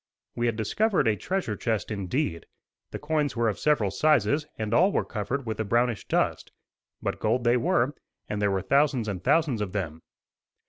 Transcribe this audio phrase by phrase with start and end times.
[0.35, 2.47] We had discovered a treasure chest, indeed.
[2.89, 6.51] The coins were of several sizes, and all were covered with a brownish dust.
[7.03, 7.93] But gold they were,
[8.27, 10.01] and there were thousands and thousands of them.